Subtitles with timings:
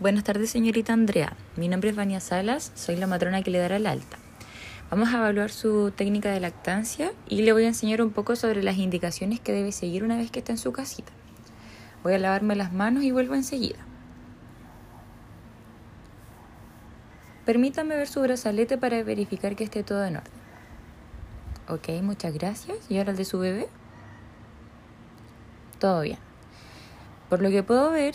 [0.00, 1.34] Buenas tardes, señorita Andrea.
[1.56, 4.16] Mi nombre es Vania Salas, soy la matrona que le dará el alta.
[4.90, 8.62] Vamos a evaluar su técnica de lactancia y le voy a enseñar un poco sobre
[8.62, 11.12] las indicaciones que debe seguir una vez que está en su casita.
[12.02, 13.76] Voy a lavarme las manos y vuelvo enseguida.
[17.44, 20.32] Permítame ver su brazalete para verificar que esté todo en orden.
[21.68, 22.78] Ok, muchas gracias.
[22.88, 23.68] ¿Y ahora el de su bebé?
[25.78, 26.18] Todo bien.
[27.28, 28.14] Por lo que puedo ver,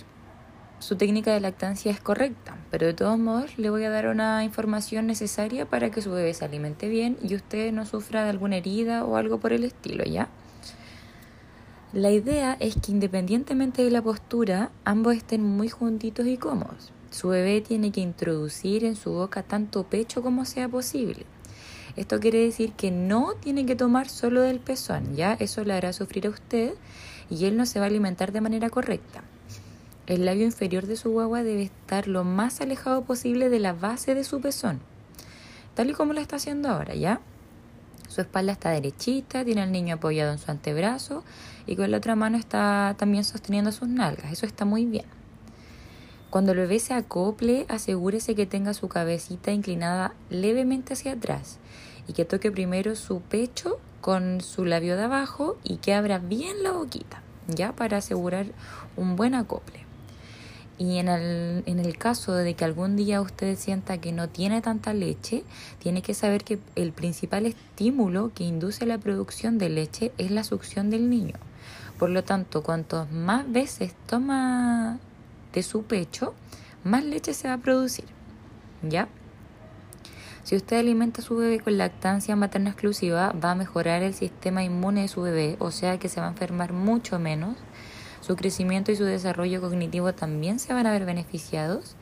[0.79, 4.43] su técnica de lactancia es correcta, pero de todos modos le voy a dar una
[4.43, 8.57] información necesaria para que su bebé se alimente bien y usted no sufra de alguna
[8.57, 10.29] herida o algo por el estilo, ¿ya?
[11.93, 16.91] La idea es que independientemente de la postura, ambos estén muy juntitos y cómodos.
[17.09, 21.25] Su bebé tiene que introducir en su boca tanto pecho como sea posible.
[21.95, 25.37] Esto quiere decir que no tiene que tomar solo del pezón, ¿ya?
[25.39, 26.73] Eso le hará sufrir a usted
[27.29, 29.23] y él no se va a alimentar de manera correcta.
[30.07, 34.13] El labio inferior de su guagua debe estar lo más alejado posible de la base
[34.13, 34.79] de su pezón,
[35.73, 37.21] tal y como lo está haciendo ahora, ¿ya?
[38.07, 41.23] Su espalda está derechita, tiene al niño apoyado en su antebrazo
[41.65, 44.31] y con la otra mano está también sosteniendo sus nalgas.
[44.31, 45.05] Eso está muy bien.
[46.29, 51.57] Cuando el bebé se acople, asegúrese que tenga su cabecita inclinada levemente hacia atrás
[52.07, 56.61] y que toque primero su pecho con su labio de abajo y que abra bien
[56.61, 58.45] la boquita, ya para asegurar
[58.95, 59.84] un buen acople.
[60.77, 64.61] Y en el, en el caso de que algún día usted sienta que no tiene
[64.61, 65.43] tanta leche,
[65.79, 70.43] tiene que saber que el principal estímulo que induce la producción de leche es la
[70.43, 71.35] succión del niño.
[71.97, 74.99] Por lo tanto, cuanto más veces toma
[75.53, 76.33] de su pecho,
[76.83, 78.05] más leche se va a producir.
[78.83, 79.07] ¿Ya?
[80.43, 84.63] Si usted alimenta a su bebé con lactancia materna exclusiva, va a mejorar el sistema
[84.63, 87.55] inmune de su bebé, o sea que se va a enfermar mucho menos
[88.25, 91.95] su crecimiento y su desarrollo cognitivo también se van a ver beneficiados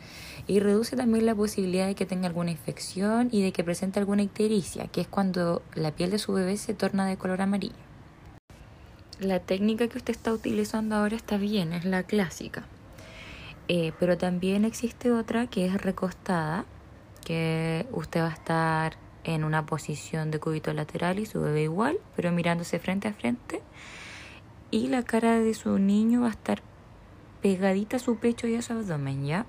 [0.48, 4.24] y reduce también la posibilidad de que tenga alguna infección y de que presente alguna
[4.24, 7.76] ictericia, que es cuando la piel de su bebé se torna de color amarillo.
[9.20, 12.64] La técnica que usted está utilizando ahora está bien, es la clásica.
[13.68, 16.66] Eh, pero también existe otra que es recostada,
[17.26, 21.98] que usted va a estar en una posición de cúbito lateral y su bebé igual,
[22.16, 23.62] pero mirándose frente a frente
[24.74, 26.64] y la cara de su niño va a estar
[27.44, 29.46] pegadita a su pecho y a su abdomen, ¿ya?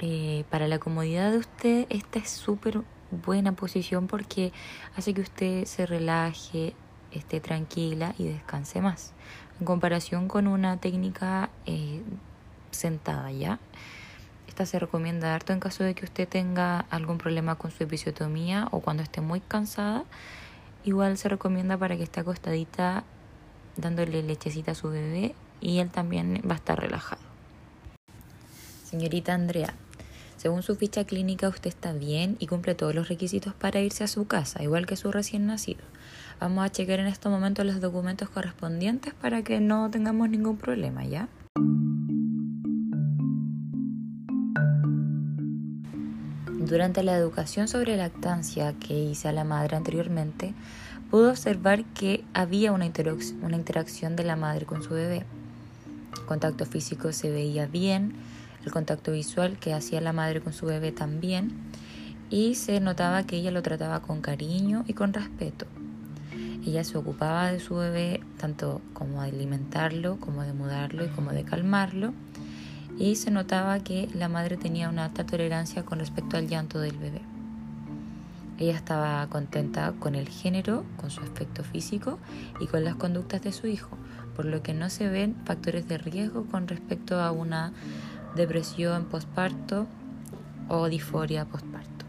[0.00, 4.52] Eh, para la comodidad de usted, esta es súper buena posición porque
[4.96, 6.74] hace que usted se relaje,
[7.12, 9.12] esté tranquila y descanse más.
[9.60, 12.02] En comparación con una técnica eh,
[12.72, 13.60] sentada, ¿ya?
[14.48, 18.66] Esta se recomienda harto en caso de que usted tenga algún problema con su episiotomía
[18.72, 20.02] o cuando esté muy cansada.
[20.82, 23.04] Igual se recomienda para que esté acostadita
[23.78, 27.22] dándole lechecita a su bebé y él también va a estar relajado.
[28.84, 29.74] Señorita Andrea,
[30.36, 34.08] según su ficha clínica usted está bien y cumple todos los requisitos para irse a
[34.08, 35.82] su casa, igual que su recién nacido.
[36.40, 41.04] Vamos a checar en este momento los documentos correspondientes para que no tengamos ningún problema,
[41.04, 41.28] ¿ya?
[46.68, 50.54] Durante la educación sobre lactancia que hice a la madre anteriormente,
[51.10, 52.90] pudo observar que había una,
[53.42, 55.24] una interacción de la madre con su bebé.
[56.14, 58.12] El contacto físico se veía bien,
[58.64, 61.52] el contacto visual que hacía la madre con su bebé también,
[62.30, 65.66] y se notaba que ella lo trataba con cariño y con respeto.
[66.66, 71.30] Ella se ocupaba de su bebé tanto como de alimentarlo, como de mudarlo y como
[71.32, 72.12] de calmarlo,
[72.98, 76.98] y se notaba que la madre tenía una alta tolerancia con respecto al llanto del
[76.98, 77.22] bebé.
[78.58, 82.18] Ella estaba contenta con el género, con su aspecto físico
[82.58, 83.96] y con las conductas de su hijo,
[84.34, 87.72] por lo que no se ven factores de riesgo con respecto a una
[88.34, 89.86] depresión postparto
[90.68, 92.04] o disforia postparto.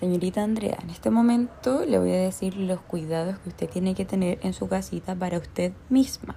[0.00, 4.06] Señorita Andrea, en este momento le voy a decir los cuidados que usted tiene que
[4.06, 6.36] tener en su casita para usted misma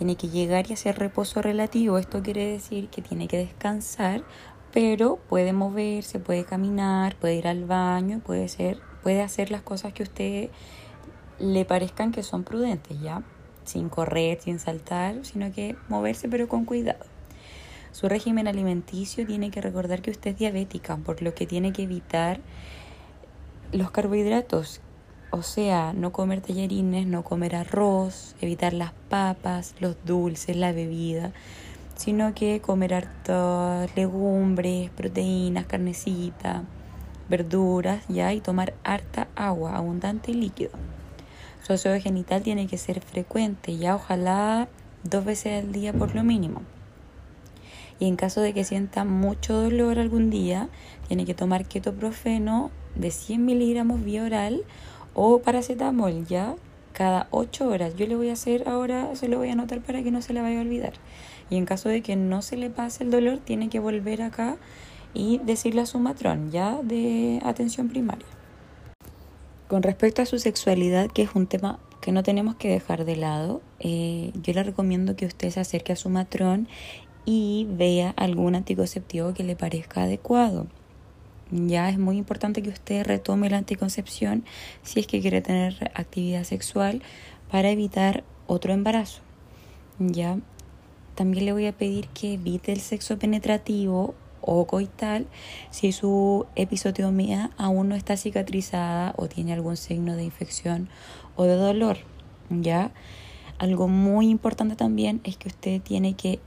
[0.00, 1.98] tiene que llegar y hacer reposo relativo.
[1.98, 4.24] Esto quiere decir que tiene que descansar,
[4.72, 9.92] pero puede moverse, puede caminar, puede ir al baño, puede ser, puede hacer las cosas
[9.92, 10.48] que usted
[11.38, 13.22] le parezcan que son prudentes, ¿ya?
[13.64, 17.04] Sin correr, sin saltar, sino que moverse pero con cuidado.
[17.92, 21.82] Su régimen alimenticio tiene que recordar que usted es diabética, por lo que tiene que
[21.82, 22.40] evitar
[23.70, 24.80] los carbohidratos
[25.30, 31.32] o sea, no comer tallarines, no comer arroz, evitar las papas, los dulces, la bebida,
[31.96, 36.64] sino que comer hartas legumbres, proteínas, carnecita,
[37.28, 40.72] verduras, ya, y tomar harta agua, abundante y líquido.
[41.64, 44.68] Su aseo genital tiene que ser frecuente, ya, ojalá
[45.04, 46.62] dos veces al día por lo mínimo.
[48.00, 50.68] Y en caso de que sienta mucho dolor algún día,
[51.06, 54.64] tiene que tomar ketoprofeno de 100 miligramos vía oral
[55.22, 56.56] o paracetamol ya
[56.94, 57.94] cada 8 horas.
[57.94, 60.32] Yo le voy a hacer ahora, se lo voy a anotar para que no se
[60.32, 60.94] le vaya a olvidar.
[61.50, 64.56] Y en caso de que no se le pase el dolor, tiene que volver acá
[65.12, 68.24] y decirle a su matrón ya de atención primaria.
[69.68, 73.16] Con respecto a su sexualidad, que es un tema que no tenemos que dejar de
[73.16, 76.66] lado, eh, yo le recomiendo que usted se acerque a su matrón
[77.26, 80.66] y vea algún anticonceptivo que le parezca adecuado.
[81.50, 84.44] Ya es muy importante que usted retome la anticoncepción
[84.82, 87.02] si es que quiere tener actividad sexual
[87.50, 89.20] para evitar otro embarazo.
[89.98, 90.38] Ya
[91.14, 95.26] también le voy a pedir que evite el sexo penetrativo o coital
[95.70, 100.88] si su episotomía aún no está cicatrizada o tiene algún signo de infección
[101.36, 101.98] o de dolor.
[102.48, 102.92] ¿Ya?
[103.58, 106.40] Algo muy importante también es que usted tiene que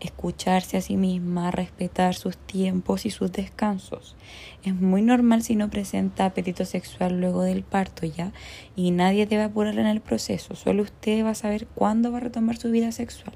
[0.00, 4.16] escucharse a sí misma, respetar sus tiempos y sus descansos.
[4.64, 8.32] Es muy normal si no presenta apetito sexual luego del parto ya
[8.76, 12.22] y nadie debe apurar en el proceso, solo usted va a saber cuándo va a
[12.22, 13.34] retomar su vida sexual.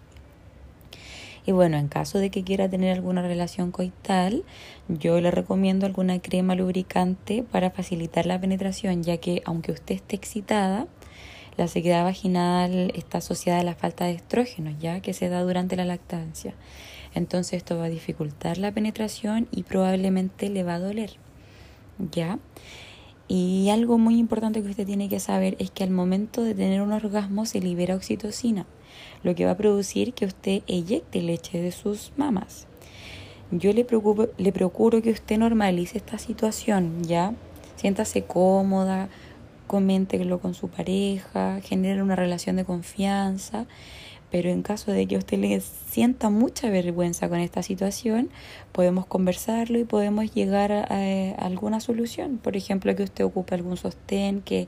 [1.47, 4.45] Y bueno, en caso de que quiera tener alguna relación coital,
[4.89, 10.17] yo le recomiendo alguna crema lubricante para facilitar la penetración, ya que aunque usted esté
[10.17, 10.87] excitada,
[11.57, 15.77] la sequedad vaginal está asociada a la falta de estrógenos, ya que se da durante
[15.77, 16.55] la lactancia.
[17.15, 21.13] Entonces esto va a dificultar la penetración y probablemente le va a doler.
[22.11, 22.39] ¿Ya?
[23.29, 26.83] Y algo muy importante que usted tiene que saber es que al momento de tener
[26.83, 28.67] un orgasmo se libera oxitocina
[29.23, 32.67] lo que va a producir que usted eyecte leche de sus mamas.
[33.51, 37.35] Yo le, preocupo, le procuro que usted normalice esta situación, ¿ya?
[37.77, 39.09] Siéntase cómoda,
[39.67, 43.67] coméntelo con su pareja, genere una relación de confianza,
[44.31, 48.31] pero en caso de que usted le sienta mucha vergüenza con esta situación,
[48.73, 52.39] podemos conversarlo y podemos llegar a, a alguna solución.
[52.39, 54.67] Por ejemplo, que usted ocupe algún sostén que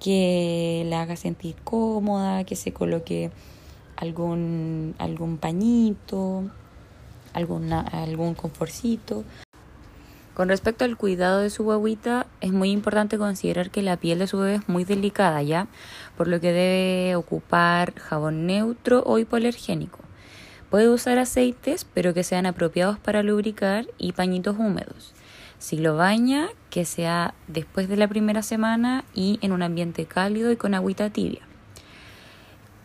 [0.00, 3.30] que la haga sentir cómoda, que se coloque
[3.96, 6.44] algún, algún pañito,
[7.32, 9.24] alguna, algún conforcito.
[10.36, 14.26] Con respecto al cuidado de su guaguita, es muy importante considerar que la piel de
[14.26, 15.66] su bebé es muy delicada, ¿ya?
[16.14, 20.00] Por lo que debe ocupar jabón neutro o hipoalergénico.
[20.68, 25.14] Puede usar aceites, pero que sean apropiados para lubricar y pañitos húmedos.
[25.58, 30.52] Si lo baña, que sea después de la primera semana y en un ambiente cálido
[30.52, 31.40] y con agüita tibia.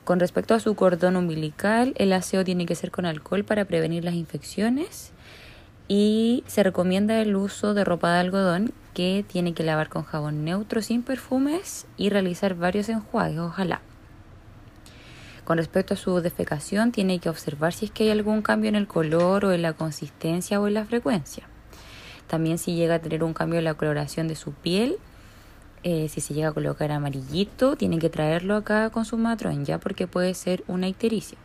[0.05, 4.05] Con respecto a su cordón umbilical, el aseo tiene que ser con alcohol para prevenir
[4.05, 5.11] las infecciones
[5.93, 10.45] y se recomienda el uso de ropa de algodón que tiene que lavar con jabón
[10.45, 13.81] neutro sin perfumes y realizar varios enjuagues, ojalá.
[15.43, 18.75] Con respecto a su defecación, tiene que observar si es que hay algún cambio en
[18.75, 21.43] el color o en la consistencia o en la frecuencia.
[22.27, 24.95] También si llega a tener un cambio en la coloración de su piel,
[25.83, 29.77] eh, si se llega a colocar amarillito, tienen que traerlo acá con su matrón ya
[29.77, 31.37] porque puede ser una ictericia.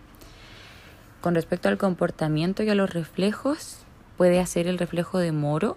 [1.20, 3.85] Con respecto al comportamiento y a los reflejos,
[4.16, 5.76] puede hacer el reflejo de moro,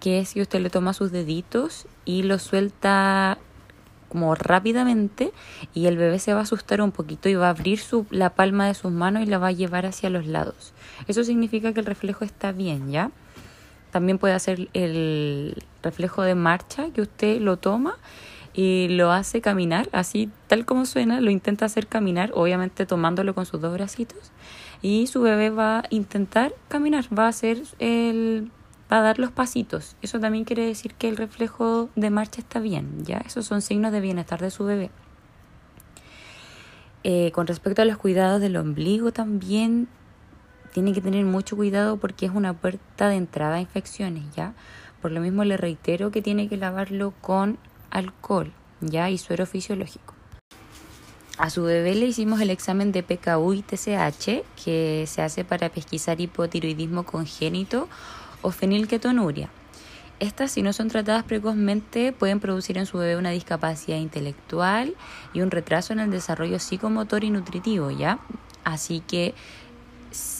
[0.00, 3.38] que es si usted le toma sus deditos y los suelta
[4.08, 5.32] como rápidamente
[5.72, 8.30] y el bebé se va a asustar un poquito y va a abrir su, la
[8.30, 10.74] palma de sus manos y la va a llevar hacia los lados.
[11.08, 13.10] Eso significa que el reflejo está bien, ¿ya?
[13.90, 17.96] También puede hacer el reflejo de marcha, que usted lo toma
[18.54, 23.46] y lo hace caminar, así tal como suena, lo intenta hacer caminar, obviamente tomándolo con
[23.46, 24.30] sus dos bracitos.
[24.82, 28.50] Y su bebé va a intentar caminar, va a hacer el
[28.92, 29.96] va a dar los pasitos.
[30.02, 33.22] Eso también quiere decir que el reflejo de marcha está bien, ¿ya?
[33.24, 34.90] Esos son signos de bienestar de su bebé.
[37.04, 39.88] Eh, con respecto a los cuidados del ombligo también
[40.72, 44.54] tiene que tener mucho cuidado porque es una puerta de entrada a infecciones, ¿ya?
[45.00, 47.58] Por lo mismo le reitero que tiene que lavarlo con
[47.90, 49.10] alcohol, ¿ya?
[49.10, 50.11] Y suero fisiológico.
[51.38, 55.70] A su bebé le hicimos el examen de PKU y TSH, que se hace para
[55.70, 57.88] pesquisar hipotiroidismo congénito
[58.42, 59.48] o fenilketonuria.
[60.20, 64.94] Estas, si no son tratadas precozmente, pueden producir en su bebé una discapacidad intelectual
[65.32, 68.18] y un retraso en el desarrollo psicomotor y nutritivo, ¿ya?
[68.62, 69.34] Así que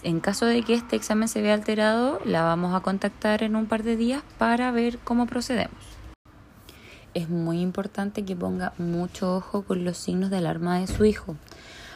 [0.02, 3.66] en caso de que este examen se vea alterado, la vamos a contactar en un
[3.66, 6.01] par de días para ver cómo procedemos.
[7.14, 11.36] Es muy importante que ponga mucho ojo con los signos de alarma de su hijo.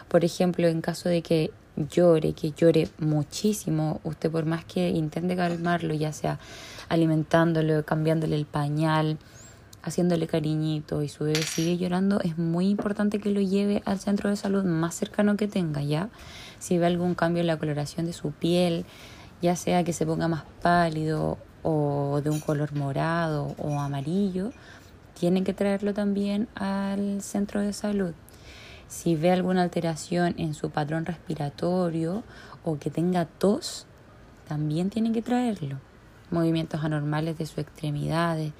[0.09, 5.35] Por ejemplo, en caso de que llore, que llore muchísimo, usted por más que intente
[5.35, 6.39] calmarlo, ya sea
[6.91, 9.17] alimentándolo, cambiándole el pañal,
[9.83, 14.29] haciéndole cariñito y su bebé sigue llorando, es muy importante que lo lleve al centro
[14.29, 16.11] de salud más cercano que tenga, ¿ya?
[16.59, 18.85] Si ve algún cambio en la coloración de su piel,
[19.41, 24.51] ya sea que se ponga más pálido o de un color morado o amarillo,
[25.19, 28.13] tienen que traerlo también al centro de salud.
[28.87, 32.23] Si ve alguna alteración en su patrón respiratorio
[32.65, 33.87] o que tenga tos,
[34.47, 35.79] también tienen que traerlo.
[36.31, 38.53] Movimientos anormales de sus extremidades,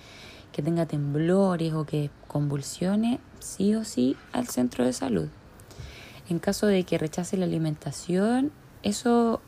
[0.53, 5.29] que tenga temblores o que convulsione, sí o sí al centro de salud.
[6.29, 8.51] En caso de que rechace la alimentación,
[8.83, 9.43] eso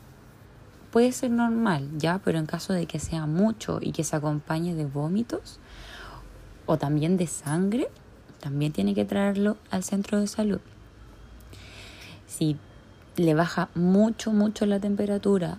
[0.91, 4.75] puede ser normal, ya, pero en caso de que sea mucho y que se acompañe
[4.75, 5.59] de vómitos
[6.69, 7.89] o también de sangre,
[8.39, 10.59] también tiene que traerlo al centro de salud.
[12.27, 12.57] Si
[13.15, 15.57] le baja mucho, mucho la temperatura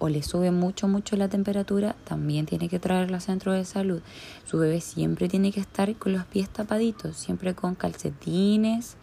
[0.00, 4.02] o le sube mucho, mucho la temperatura, también tiene que traerlo al centro de salud.
[4.44, 8.96] Su bebé siempre tiene que estar con los pies tapaditos, siempre con calcetines,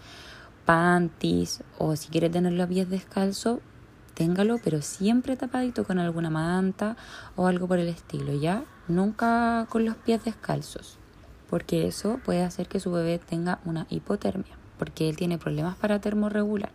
[0.65, 3.59] panties o si quiere tener los pies descalzos,
[4.15, 6.97] téngalo, pero siempre tapadito con alguna manta
[7.37, 8.65] o algo por el estilo, ¿ya?
[8.89, 10.97] Nunca con los pies descalzos,
[11.49, 15.99] porque eso puede hacer que su bebé tenga una hipotermia, porque él tiene problemas para
[15.99, 16.71] termorregular.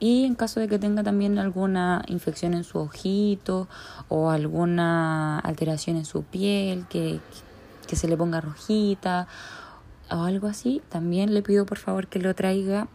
[0.00, 3.68] Y en caso de que tenga también alguna infección en su ojito
[4.08, 7.20] o alguna alteración en su piel, que,
[7.86, 9.28] que se le ponga rojita
[10.10, 12.88] o algo así, también le pido por favor que lo traiga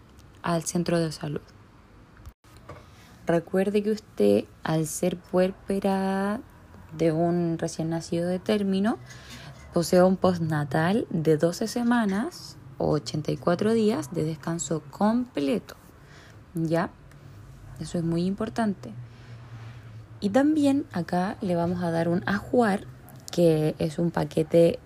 [0.44, 1.42] al centro de salud.
[3.26, 6.40] Recuerde que usted, al ser puérpera
[6.98, 8.98] de un recién nacido de término,
[9.74, 15.76] posee un postnatal de 12 semanas o 84 días de descanso completo.
[16.56, 16.90] ¿Ya?
[17.80, 18.92] Eso es muy importante.
[20.22, 22.82] Y también acá le vamos a dar un ajuar,
[23.32, 24.80] que es un paquete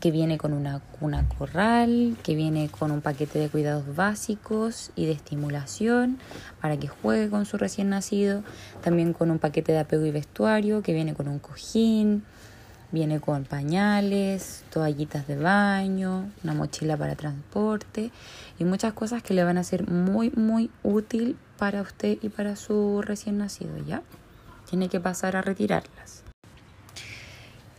[0.00, 5.06] que viene con una cuna corral, que viene con un paquete de cuidados básicos y
[5.06, 6.18] de estimulación
[6.60, 8.42] para que juegue con su recién nacido,
[8.82, 12.24] también con un paquete de apego y vestuario que viene con un cojín,
[12.92, 18.10] viene con pañales, toallitas de baño, una mochila para transporte
[18.58, 22.54] y muchas cosas que le van a ser muy muy útil para usted y para
[22.54, 24.02] su recién nacido, ¿ya?
[24.68, 26.22] Tiene que pasar a retirarlas.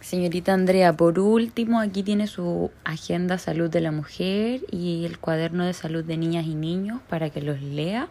[0.02, 5.66] Señorita Andrea, por último, aquí tiene su agenda salud de la mujer y el cuaderno
[5.66, 8.10] de salud de niñas y niños para que los lea.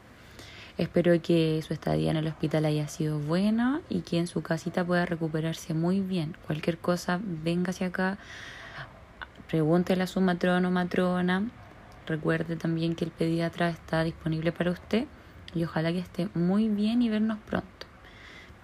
[0.82, 4.84] Espero que su estadía en el hospital haya sido buena y que en su casita
[4.84, 6.36] pueda recuperarse muy bien.
[6.44, 8.18] Cualquier cosa, venga hacia acá,
[9.46, 11.48] pregúntele a su matrono o matrona.
[12.08, 15.06] Recuerde también que el pediatra está disponible para usted
[15.54, 17.86] y ojalá que esté muy bien y vernos pronto.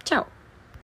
[0.03, 0.38] Chao.